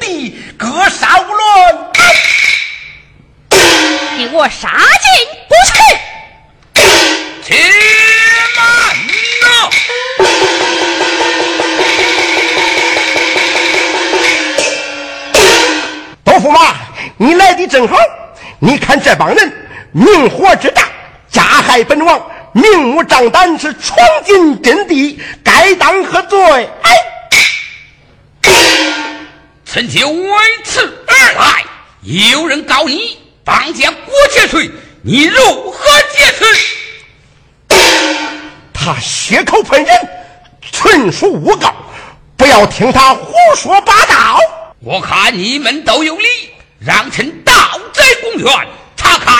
[0.00, 1.42] 你格杀无论，
[4.16, 5.10] 给我杀进
[5.48, 5.72] 不去！
[7.44, 7.54] 且
[8.56, 8.64] 慢
[9.42, 9.46] 呐！
[16.24, 16.74] 豆腐妈，
[17.18, 17.96] 你来的正好。
[18.58, 19.52] 你看这帮人
[19.92, 20.84] 明火之大，
[21.30, 22.18] 加害本王，
[22.52, 26.68] 明目张胆是闯进阵地，该当何罪？
[26.82, 26.90] 哎，
[29.72, 31.64] 臣妾为此而来，
[32.02, 34.68] 有人告你放假国劫罪，
[35.00, 36.44] 你如何解释？
[38.74, 40.08] 他血口喷人，
[40.72, 41.72] 纯属诬告，
[42.36, 44.40] 不要听他胡说八道。
[44.80, 46.26] 我看你们都有理。
[46.80, 47.52] 让臣盗
[47.92, 49.36] 贼公园查看，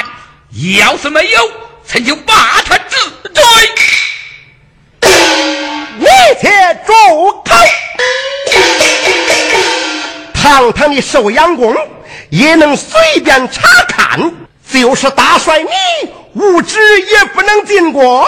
[0.79, 1.51] 要是没有，
[1.89, 2.97] 臣就把他治
[3.35, 3.43] 罪。
[5.99, 6.07] 你
[6.41, 6.49] 且
[6.87, 6.93] 住
[7.43, 7.57] 口！
[10.51, 11.73] 堂堂的寿阳宫
[12.29, 14.35] 也能随便查看，
[14.69, 15.71] 就是大帅你
[16.35, 18.27] 无知也不能进宫。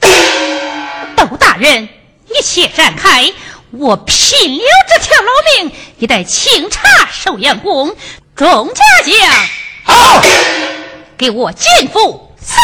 [1.16, 1.88] 窦大人，
[2.28, 3.32] 你且闪开！
[3.70, 7.96] 我拼了这条老命，也得清查寿阳宫。
[8.36, 9.14] 众家将，
[9.84, 10.22] 好，
[11.16, 12.54] 给我进府搜。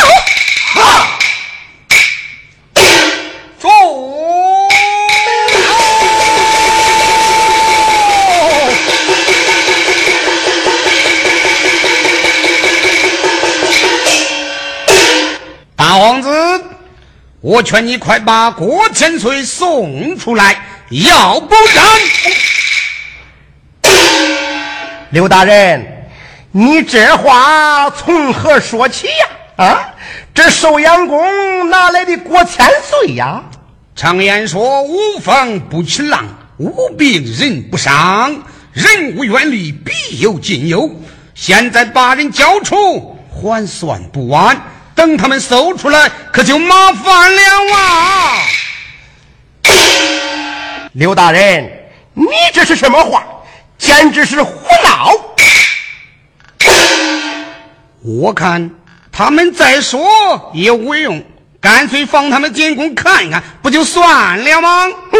[0.75, 1.19] 好，
[3.59, 4.50] 住！
[17.51, 20.57] 我劝你快把郭千岁送出来。
[20.91, 21.53] 要不
[23.83, 23.93] 然，
[25.11, 25.85] 刘大人，
[26.53, 29.27] 你这话从何说起呀？
[29.57, 29.95] 啊，
[30.33, 33.43] 这寿阳宫哪来的郭千岁呀？
[33.97, 36.25] 常言说：“无风不起浪，
[36.57, 40.89] 无病人不伤，人无远虑，必有近忧。”
[41.35, 44.57] 现在把人交出，还算不晚。
[45.01, 47.41] 等他们搜出来，可就麻烦了
[47.75, 48.43] 啊！
[50.93, 51.65] 刘大人，
[52.13, 53.25] 你这是什么话？
[53.79, 54.53] 简直是胡
[54.85, 55.13] 闹！
[58.03, 58.71] 我看
[59.11, 61.25] 他们再说也无用，
[61.63, 64.87] 干脆放他们进宫看一看，不就算了吗？
[65.13, 65.19] 哼！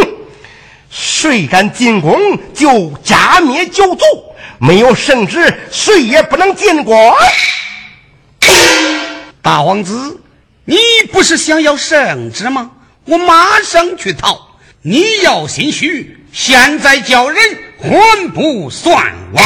[0.91, 2.21] 谁敢进宫，
[2.53, 4.05] 就加灭九族，
[4.59, 7.17] 没有圣旨，谁也不能进宫。
[9.43, 10.21] 大皇子，
[10.65, 10.77] 你
[11.13, 12.71] 不是想要圣旨吗？
[13.07, 14.49] 我马上去讨。
[14.83, 17.43] 你要心虚，现在叫人
[17.83, 19.45] 还不算晚。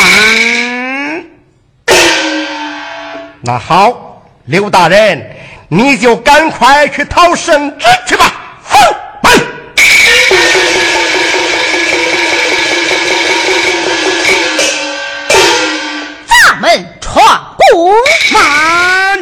[3.40, 5.36] 那好，刘大人，
[5.68, 8.32] 你就赶快去讨圣旨去吧。
[8.62, 8.80] 放
[9.22, 9.40] 奔。
[16.26, 17.92] 咱们闯宫
[18.32, 19.18] 慢，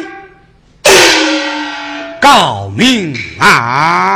[2.35, 4.12] 要命啊！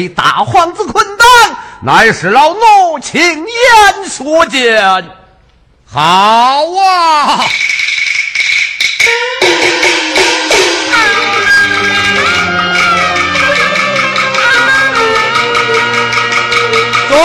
[0.00, 1.26] 被大皇子捆绑，
[1.82, 4.82] 乃是老奴亲眼所见。
[5.84, 7.44] 好啊！
[17.10, 17.16] 走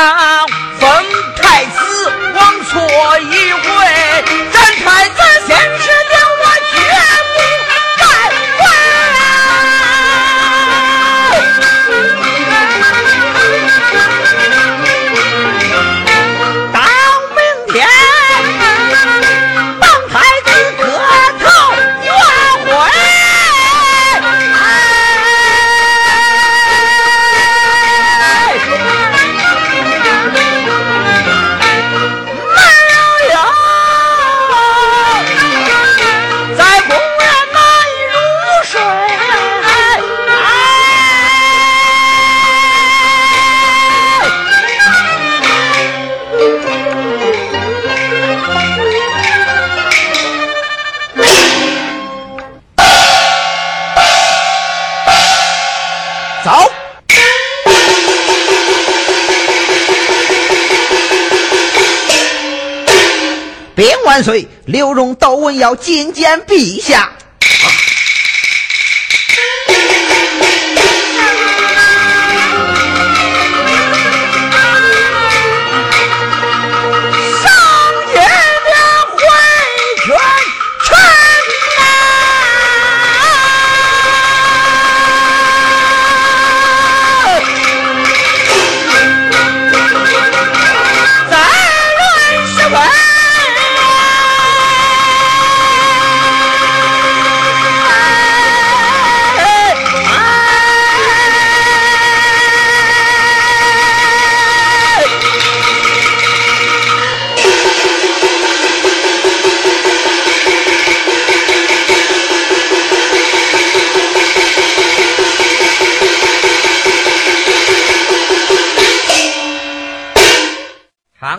[63.78, 67.12] 禀万岁，刘荣窦文要觐见陛下。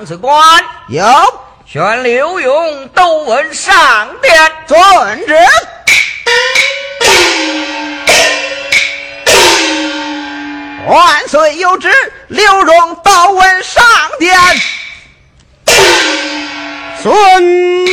[0.08, 1.04] 长史官有
[1.66, 4.34] 宣刘勇、都闻上殿。
[4.66, 5.36] 遵旨。
[10.86, 11.90] 万岁有旨，
[12.28, 13.84] 刘荣到闻上
[14.18, 14.34] 殿。
[17.02, 17.86] 遵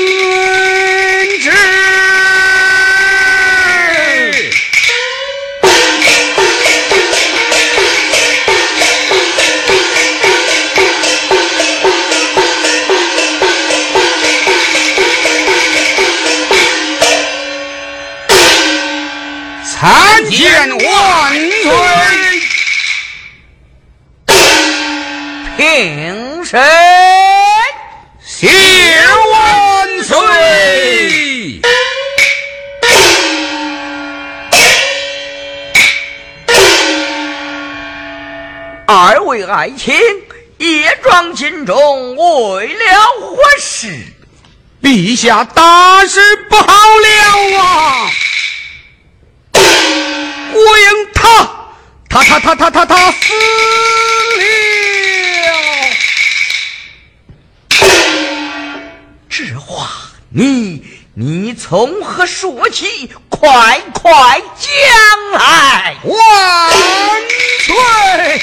[20.29, 21.33] 见万
[21.63, 21.71] 岁！
[25.57, 26.61] 平身。
[28.23, 28.47] 谢
[29.31, 30.15] 万岁！
[38.88, 39.95] 二位爱卿
[40.57, 42.83] 夜装金钟，为了
[43.19, 43.88] 何事？
[44.81, 48.11] 陛下大事不好了啊！
[50.56, 51.22] 我应他，
[52.10, 53.34] 他他他他他他死
[54.38, 54.44] 了！
[59.30, 59.89] 这话
[60.30, 60.82] 你
[61.13, 63.12] 你从何说起？
[63.30, 64.72] 快快讲
[65.34, 65.98] 来！
[66.06, 66.15] 万
[67.65, 68.41] 岁！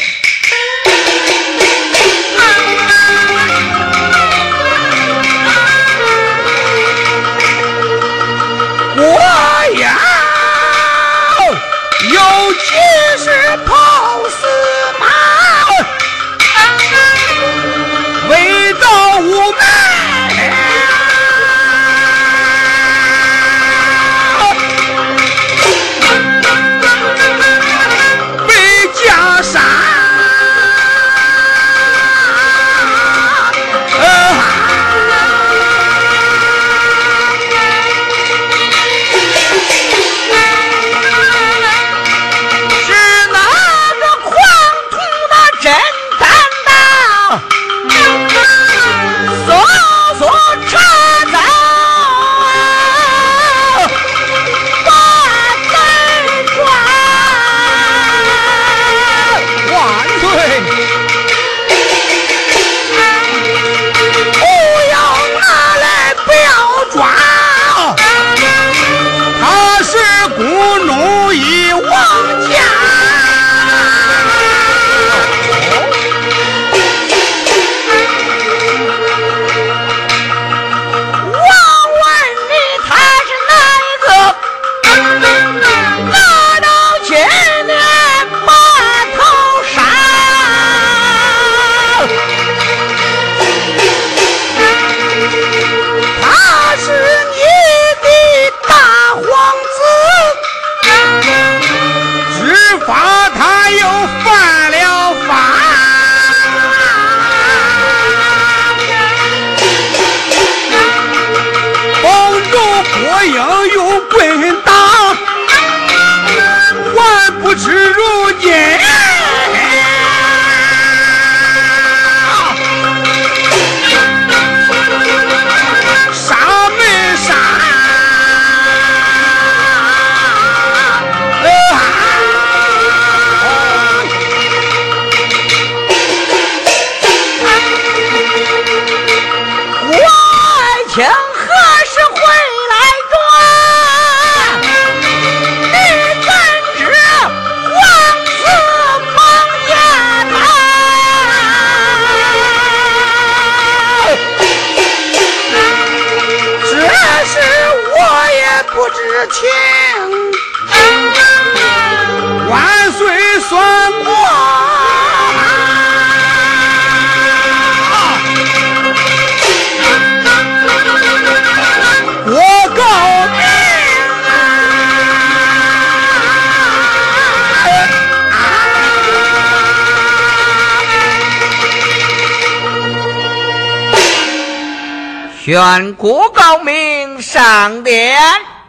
[185.52, 188.18] 宣郭高明上殿，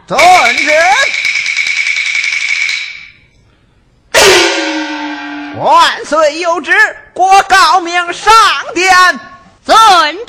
[0.06, 0.18] 遵
[0.54, 0.70] 旨。
[5.56, 6.72] 万岁有旨，
[7.14, 8.30] 国高明上
[8.74, 8.94] 殿，
[9.64, 10.23] 遵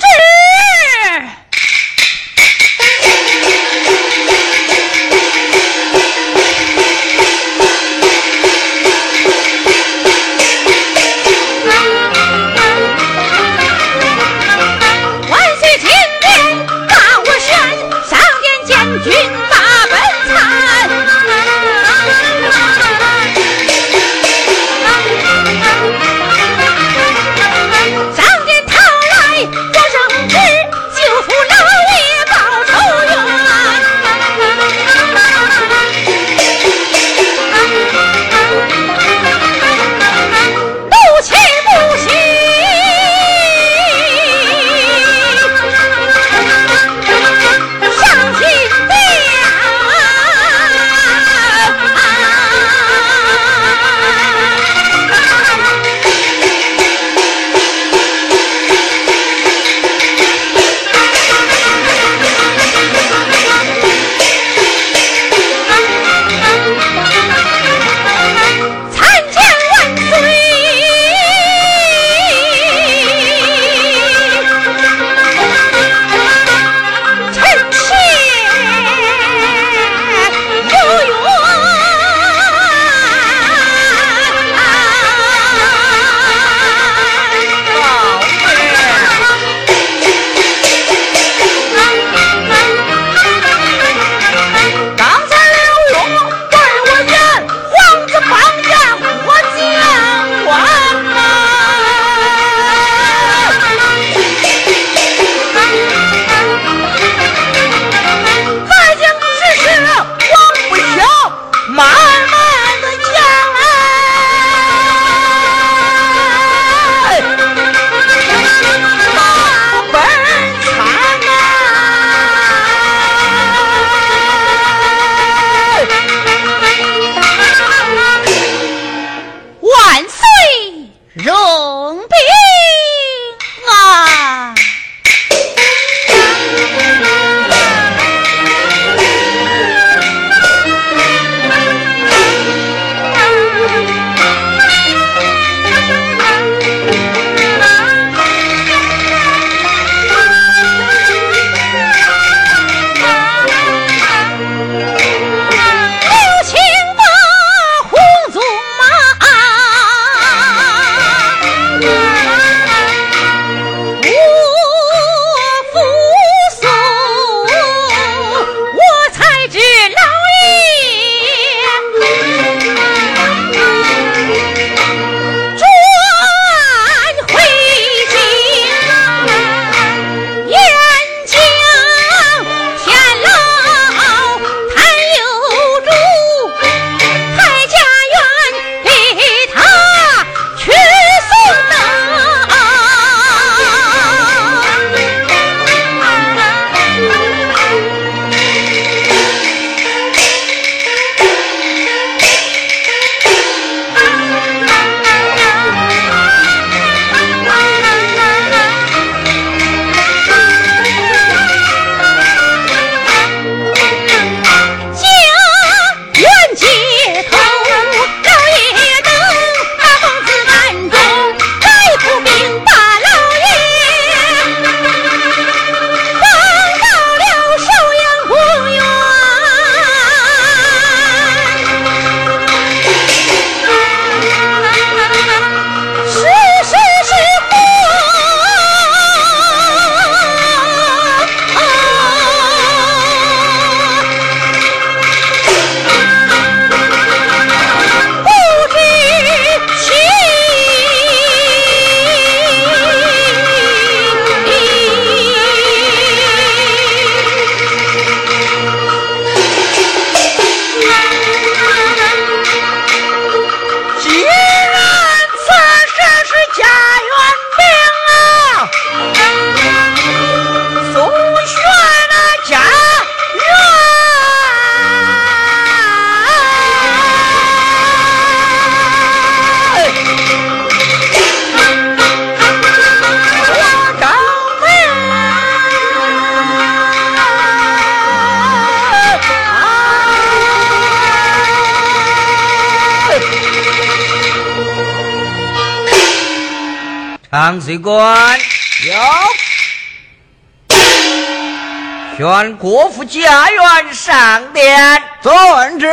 [302.16, 305.02] 宣国府家园上殿。
[305.20, 305.86] 遵旨。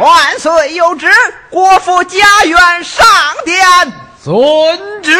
[0.00, 1.10] 万岁有旨，
[1.50, 3.04] 国父家园上
[3.44, 3.58] 殿。
[4.22, 5.18] 遵旨。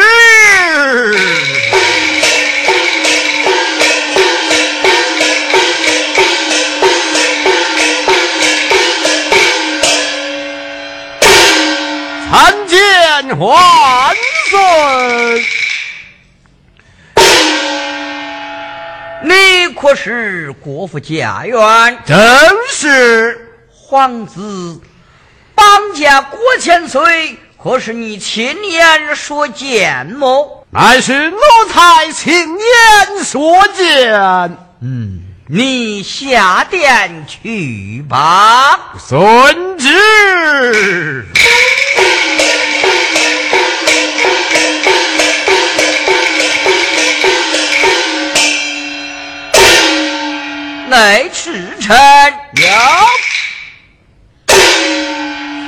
[12.31, 14.15] 参见万
[14.49, 15.45] 岁。
[19.23, 21.57] 你可是国父家园
[22.05, 22.17] 正
[22.71, 23.45] 是。
[23.71, 24.79] 皇子
[25.55, 30.67] 绑架郭千岁，可是你亲眼所见么？
[30.69, 31.37] 乃是奴
[31.73, 34.13] 才亲眼所见。
[34.81, 38.79] 嗯，你下殿去吧。
[39.07, 41.25] 遵旨。
[50.89, 51.95] 内侍臣
[52.55, 52.63] 有。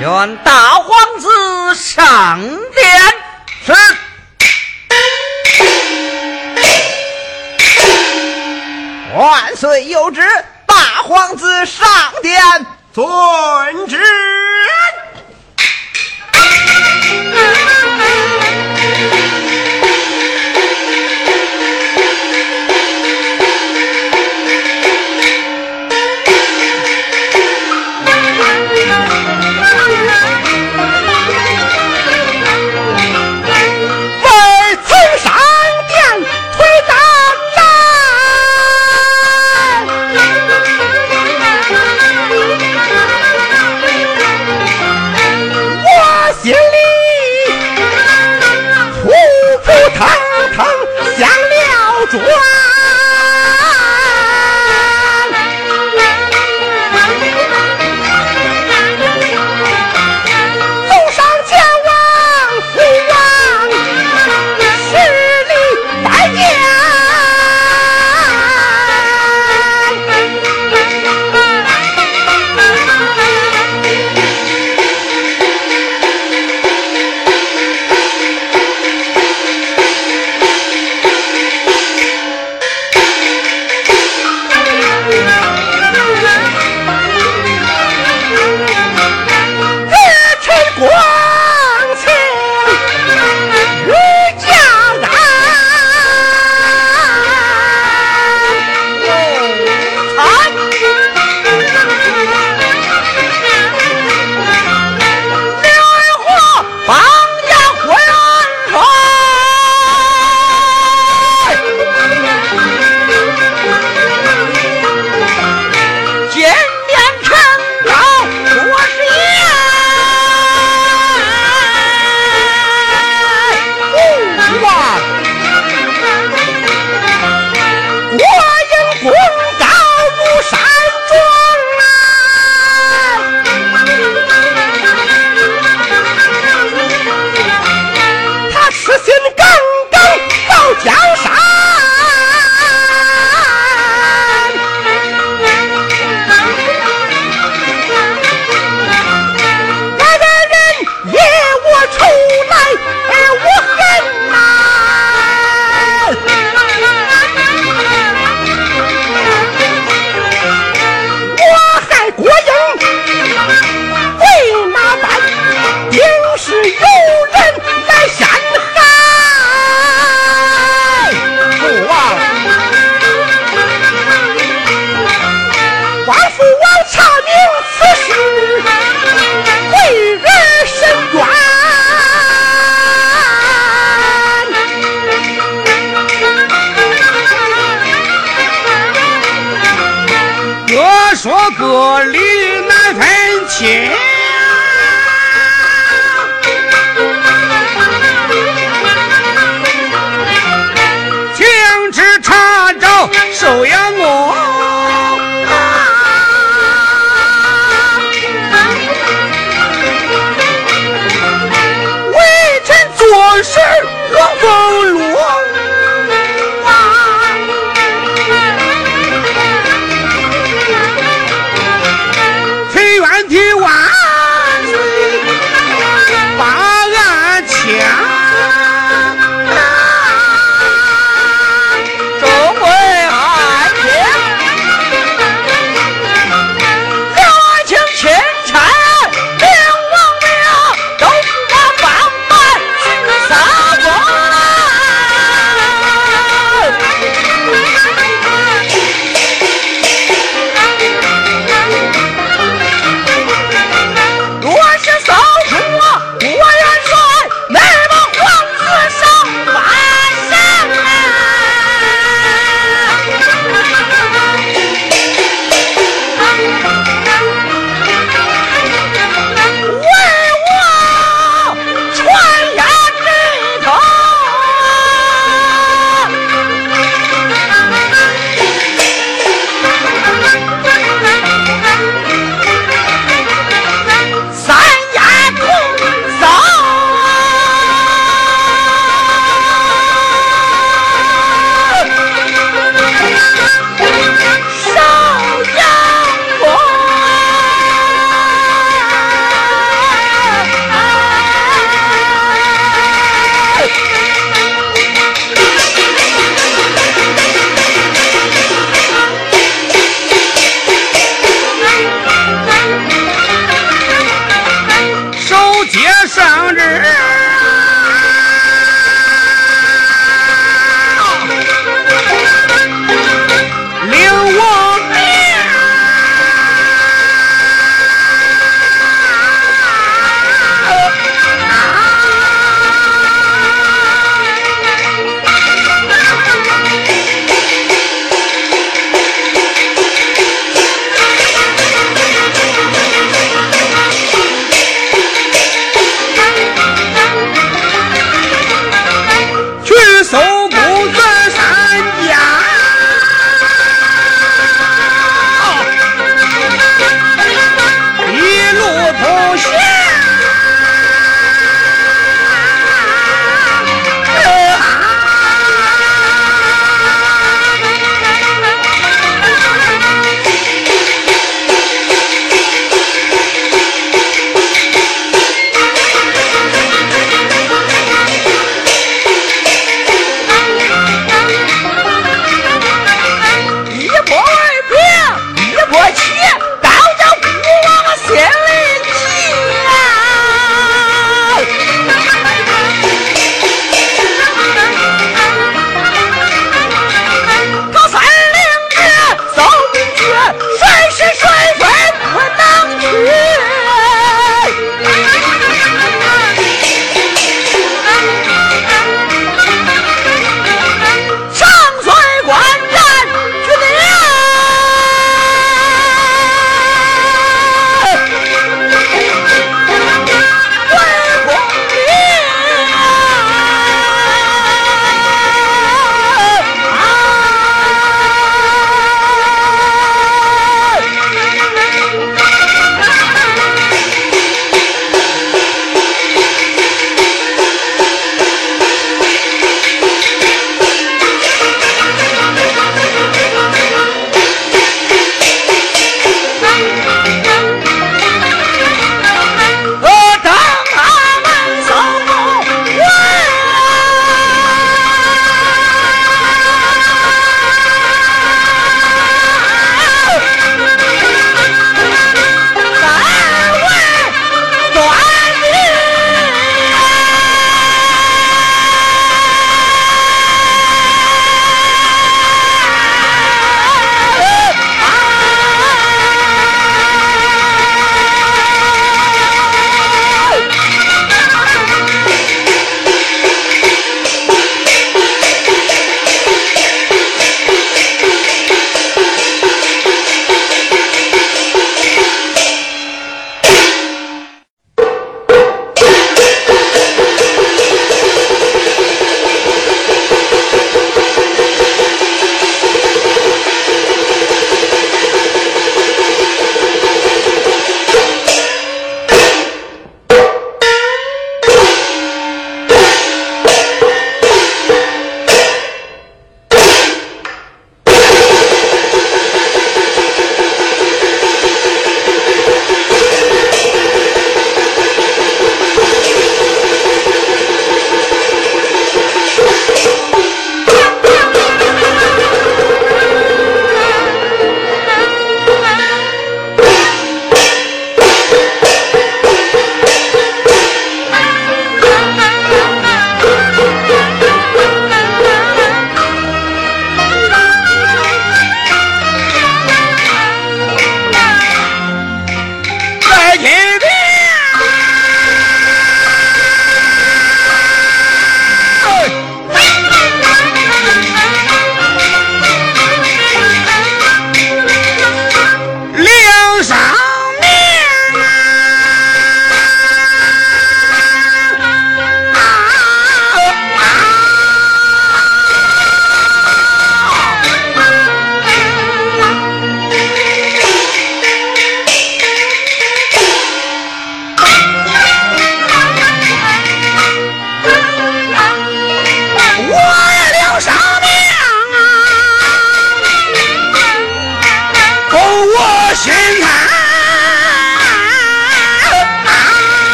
[0.00, 2.40] 宣大皇子上
[2.74, 3.14] 殿。
[3.64, 3.72] 是。
[9.16, 10.20] 万岁有旨，
[10.66, 11.86] 大皇子上
[12.20, 12.42] 殿。
[12.92, 14.02] 遵旨。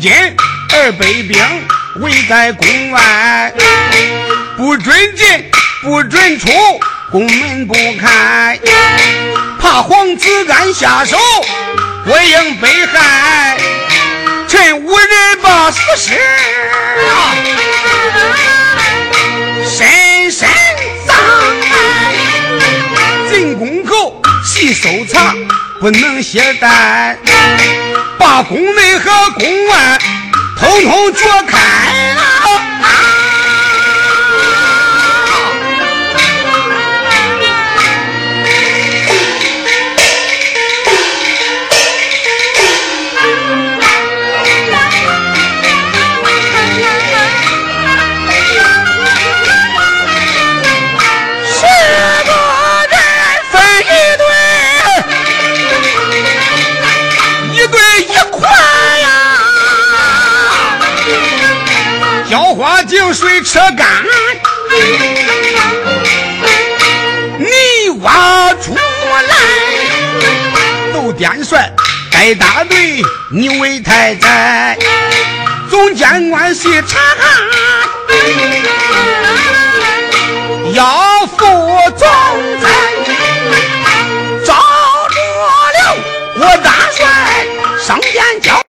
[0.00, 0.12] 今
[0.74, 1.38] 二百兵
[2.00, 3.52] 围在宫外，
[4.56, 5.50] 不准进，
[5.82, 6.48] 不准出。
[7.10, 8.58] 宫门不开，
[9.60, 11.16] 怕皇子敢下手，
[12.04, 13.56] 归应被害。
[14.48, 16.14] 趁无人把死尸
[17.08, 17.34] 啊，
[19.64, 20.48] 深深
[21.06, 21.16] 藏
[23.30, 25.34] 进宫后细搜查，
[25.78, 27.16] 不能懈怠，
[28.18, 29.98] 把宫内和宫外
[30.58, 32.22] 通通掘开了。
[63.16, 64.04] 水车干，
[67.38, 69.34] 你挖出来。
[70.92, 71.72] 窦殿帅
[72.12, 73.02] 该大队，
[73.32, 74.76] 你为太宰。
[75.70, 76.98] 总监官细查，
[80.74, 81.46] 要副
[81.96, 82.06] 总
[82.60, 82.68] 裁。
[84.44, 85.96] 着了
[86.38, 87.06] 我大帅
[87.82, 88.65] 上殿交。